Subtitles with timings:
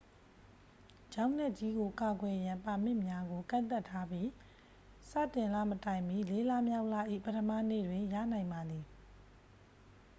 [1.13, 4.29] ချောက်နက်ကြီးကို ကာကွယ်ရန် ပါမစ်များကို ကန့်သတ်ထားပြီး
[5.09, 8.85] စတင်လမတိုင်မီ လေးလမြောက်လ၏ ပထမနေ့တွင် ရနိုင်ပါသည်